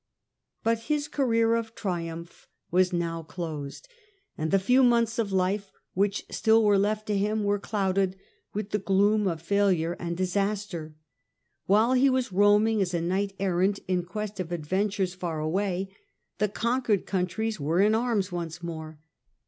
[0.63, 3.87] But his career ot triumph was now closed,
[4.35, 8.15] and the few months of life which still were left to him were clouded
[8.51, 10.95] with the gloom of failure and disaster.
[11.67, 15.95] While he was roaming as a knight errant in quest of adventures far away,
[16.39, 18.99] the conquered countries were in arms once more.